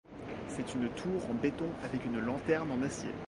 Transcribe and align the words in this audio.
C'est 0.47 0.73
une 0.73 0.89
tour 0.89 1.29
en 1.29 1.35
béton 1.35 1.69
avec 1.83 2.03
une 2.07 2.17
lanterne 2.19 2.71
en 2.71 2.81
acier. 2.81 3.11